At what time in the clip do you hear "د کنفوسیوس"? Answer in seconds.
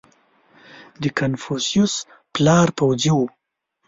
1.01-1.93